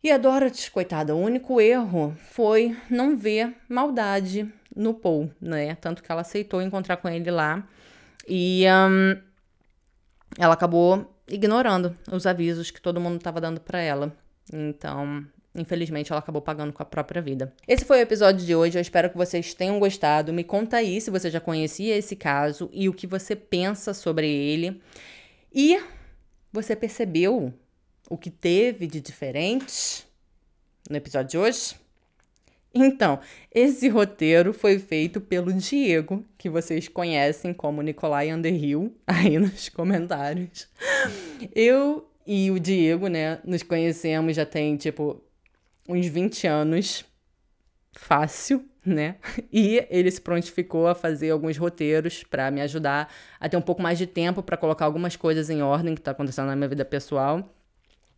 E 0.03 0.11
a 0.11 0.17
Dorothy, 0.17 0.71
coitada, 0.71 1.15
o 1.15 1.19
único 1.19 1.61
erro 1.61 2.15
foi 2.17 2.75
não 2.89 3.15
ver 3.15 3.55
maldade 3.69 4.51
no 4.75 4.95
Paul, 4.95 5.29
né? 5.39 5.75
Tanto 5.75 6.01
que 6.01 6.11
ela 6.11 6.21
aceitou 6.21 6.59
encontrar 6.59 6.97
com 6.97 7.07
ele 7.07 7.29
lá. 7.29 7.67
E 8.27 8.65
um, 8.67 9.21
ela 10.39 10.55
acabou 10.55 11.13
ignorando 11.27 11.95
os 12.11 12.25
avisos 12.25 12.71
que 12.71 12.81
todo 12.81 12.99
mundo 12.99 13.17
estava 13.17 13.39
dando 13.39 13.61
para 13.61 13.79
ela. 13.79 14.11
Então, 14.51 15.23
infelizmente, 15.53 16.11
ela 16.11 16.19
acabou 16.19 16.41
pagando 16.41 16.73
com 16.73 16.81
a 16.81 16.85
própria 16.85 17.21
vida. 17.21 17.53
Esse 17.67 17.85
foi 17.85 17.99
o 17.99 18.01
episódio 18.01 18.43
de 18.43 18.55
hoje. 18.55 18.79
Eu 18.79 18.81
espero 18.81 19.07
que 19.07 19.17
vocês 19.17 19.53
tenham 19.53 19.79
gostado. 19.79 20.33
Me 20.33 20.43
conta 20.43 20.77
aí 20.77 20.99
se 20.99 21.11
você 21.11 21.29
já 21.29 21.39
conhecia 21.39 21.95
esse 21.95 22.15
caso 22.15 22.71
e 22.73 22.89
o 22.89 22.93
que 22.93 23.05
você 23.05 23.35
pensa 23.35 23.93
sobre 23.93 24.27
ele. 24.27 24.81
E 25.53 25.79
você 26.51 26.75
percebeu 26.75 27.53
o 28.11 28.17
que 28.17 28.29
teve 28.29 28.87
de 28.87 28.99
diferente 28.99 30.05
no 30.89 30.97
episódio 30.97 31.31
de 31.31 31.37
hoje? 31.37 31.75
Então, 32.73 33.21
esse 33.53 33.87
roteiro 33.87 34.53
foi 34.53 34.79
feito 34.79 35.21
pelo 35.21 35.53
Diego, 35.53 36.25
que 36.37 36.49
vocês 36.49 36.89
conhecem 36.89 37.53
como 37.53 37.81
Nicolai 37.81 38.33
Underhill, 38.33 38.93
aí 39.07 39.39
nos 39.39 39.69
comentários. 39.69 40.67
Eu 41.55 42.05
e 42.27 42.51
o 42.51 42.59
Diego, 42.59 43.07
né, 43.07 43.39
nos 43.45 43.63
conhecemos 43.63 44.35
já 44.35 44.45
tem, 44.45 44.75
tipo, 44.75 45.23
uns 45.87 46.05
20 46.05 46.47
anos. 46.47 47.05
Fácil, 47.93 48.65
né? 48.85 49.15
E 49.53 49.85
ele 49.89 50.11
se 50.11 50.19
prontificou 50.19 50.87
a 50.87 50.95
fazer 50.95 51.29
alguns 51.29 51.57
roteiros 51.57 52.25
para 52.25 52.51
me 52.51 52.59
ajudar 52.61 53.09
a 53.39 53.47
ter 53.47 53.55
um 53.55 53.61
pouco 53.61 53.81
mais 53.81 53.97
de 53.97 54.05
tempo 54.05 54.43
para 54.43 54.57
colocar 54.57 54.83
algumas 54.83 55.15
coisas 55.15 55.49
em 55.49 55.61
ordem 55.61 55.95
que 55.95 56.01
tá 56.01 56.11
acontecendo 56.11 56.47
na 56.47 56.57
minha 56.57 56.69
vida 56.69 56.83
pessoal. 56.83 57.49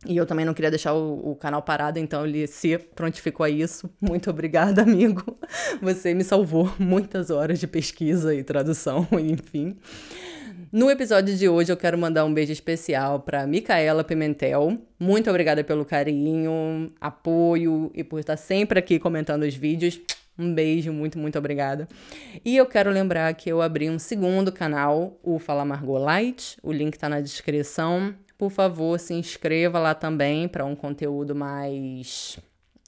E 0.06 0.18
eu 0.18 0.26
também 0.26 0.46
não 0.46 0.54
queria 0.54 0.70
deixar 0.70 0.94
o, 0.94 1.32
o, 1.32 1.36
canal 1.36 1.62
parado, 1.62 1.98
então 1.98 2.26
ele 2.26 2.46
se 2.46 2.78
prontificou 2.78 3.46
a 3.46 3.50
isso. 3.50 3.90
Muito 4.02 4.30
obrigada, 4.30 4.82
amigo. 4.84 5.38
Você 5.82 6.14
me 6.14 6.24
salvou 6.24 6.72
muitas 6.78 7.30
horas 7.30 7.60
de 7.60 7.68
pesquisa 7.68 8.36
e 8.36 8.44
tradução, 8.44 9.08
enfim. 9.20 9.78
No 10.72 10.90
episódio 10.90 11.36
de 11.36 11.48
hoje 11.48 11.72
eu 11.72 11.78
quero 11.78 11.98
mandar 11.98 12.26
um 12.26 12.34
beijo 12.34 12.52
especial 12.52 13.20
para 13.20 13.46
Micaela 13.46 14.04
Pimentel. 14.04 14.78
Muito 15.00 15.30
obrigada 15.30 15.64
pelo 15.64 15.86
carinho, 15.86 16.88
apoio 17.00 17.92
e 17.94 18.04
por 18.04 18.20
estar 18.20 18.38
sempre 18.38 18.80
aqui 18.80 19.00
comentando 19.00 19.44
os 19.44 19.56
vídeos. 19.56 20.02
Um 20.38 20.52
beijo, 20.52 20.92
muito, 20.92 21.20
muito 21.20 21.38
obrigada. 21.38 21.88
E 22.44 22.58
eu 22.58 22.66
quero 22.66 22.90
lembrar 22.90 23.32
que 23.36 23.52
eu 23.52 23.62
abri 23.62 23.88
um 23.88 24.00
segundo 24.00 24.52
canal, 24.52 25.20
o 25.22 25.38
Fala 25.38 25.64
Margot 25.64 26.00
Light. 26.00 26.58
O 26.64 26.72
link 26.72 26.98
tá 26.98 27.08
na 27.08 27.22
descrição 27.22 28.16
por 28.44 28.52
favor, 28.52 29.00
se 29.00 29.14
inscreva 29.14 29.80
lá 29.80 29.96
também 29.96 30.50
para 30.50 30.66
um 30.66 30.76
conteúdo 30.76 31.34
mais 31.34 32.38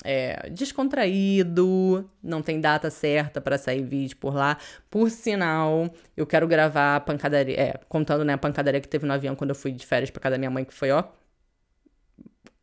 é, 0.03 0.49
descontraído, 0.49 2.09
não 2.21 2.41
tem 2.41 2.59
data 2.59 2.89
certa 2.89 3.39
para 3.39 3.57
sair 3.57 3.81
vídeo 3.81 4.17
por 4.17 4.35
lá. 4.35 4.57
Por 4.89 5.09
sinal, 5.09 5.89
eu 6.17 6.27
quero 6.27 6.45
gravar 6.45 6.97
a 6.97 6.99
pancadaria, 6.99 7.57
é, 7.57 7.79
contando 7.87 8.25
né, 8.25 8.33
a 8.33 8.37
pancadaria 8.37 8.81
que 8.81 8.87
teve 8.89 9.05
no 9.05 9.13
avião 9.13 9.33
quando 9.33 9.51
eu 9.51 9.55
fui 9.55 9.71
de 9.71 9.85
férias 9.85 10.09
para 10.11 10.23
casa 10.23 10.33
da 10.33 10.37
minha 10.37 10.51
mãe, 10.51 10.65
que 10.65 10.73
foi, 10.73 10.91
ó, 10.91 11.05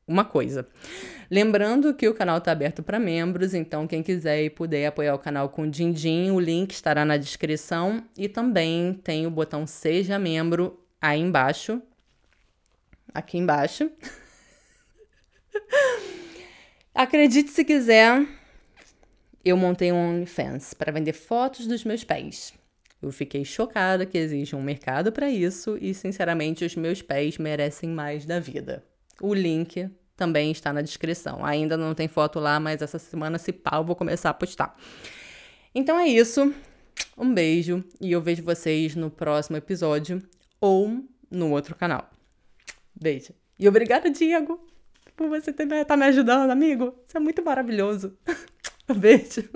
uma 0.07 0.26
coisa. 0.26 0.68
Lembrando 1.31 1.94
que 1.94 2.07
o 2.07 2.12
canal 2.12 2.37
está 2.37 2.52
aberto 2.52 2.83
para 2.83 2.98
membros, 2.98 3.55
então 3.55 3.87
quem 3.87 4.02
quiser 4.02 4.44
e 4.44 4.50
puder 4.50 4.88
apoiar 4.88 5.14
o 5.14 5.18
canal 5.18 5.48
com 5.48 5.66
din-din, 5.66 6.31
o 6.31 6.38
link 6.38 6.72
estará 6.72 7.07
na 7.07 7.16
descrição 7.16 8.05
e 8.18 8.28
também 8.28 8.92
tem 9.02 9.26
o 9.26 9.31
botão 9.31 9.66
Seja 9.66 10.18
Membro 10.18 10.78
aí 11.00 11.20
embaixo, 11.20 11.81
aqui 13.12 13.38
embaixo. 13.38 13.90
Acredite 16.94 17.51
se 17.51 17.64
quiser, 17.64 18.27
eu 19.44 19.57
montei 19.57 19.90
um 19.92 19.96
OnlyFans 19.96 20.75
para 20.75 20.92
vender 20.92 21.12
fotos 21.12 21.66
dos 21.66 21.85
meus 21.85 22.05
pés. 22.05 22.53
Eu 23.01 23.11
fiquei 23.11 23.44
chocada 23.44 24.07
que 24.07 24.16
existe 24.16 24.55
um 24.55 24.62
mercado 24.62 25.11
para 25.11 25.29
isso 25.29 25.77
e, 25.81 25.92
sinceramente, 25.92 26.64
os 26.64 26.77
meus 26.77 27.03
pés 27.03 27.38
merecem 27.38 27.88
mais 27.90 28.25
da 28.25 28.38
vida. 28.38 28.85
O 29.20 29.35
link 29.35 29.90
também 30.16 30.53
está 30.53 30.72
na 30.72 30.83
descrição. 30.83 31.44
Ainda 31.44 31.77
não 31.77 31.94
tem 31.94 32.07
foto 32.07 32.38
lá, 32.38 32.61
mas 32.61 32.81
essa 32.81 33.01
semana, 33.01 33.38
se 33.38 33.53
pau, 33.53 33.85
vou 33.85 33.96
começar 33.96 34.31
a 34.31 34.35
postar. 34.35 34.77
Então 35.75 35.98
é 35.98 36.07
isso. 36.07 36.55
Um 37.18 37.35
beijo 37.35 37.83
e 38.01 38.12
eu 38.12 38.20
vejo 38.20 38.44
vocês 38.44 38.94
no 38.94 39.11
próximo 39.11 39.57
episódio 39.57 40.22
ou 40.61 41.05
no 41.29 41.51
outro 41.51 41.75
canal. 41.75 42.12
Beijo. 43.02 43.34
E 43.58 43.68
obrigada, 43.68 44.08
Diego, 44.08 44.64
por 45.16 45.28
você 45.28 45.50
estar 45.50 45.84
tá 45.84 45.96
me 45.96 46.04
ajudando, 46.04 46.50
amigo. 46.50 46.94
Você 47.06 47.16
é 47.16 47.20
muito 47.20 47.44
maravilhoso. 47.44 48.16
Beijo. 48.96 49.48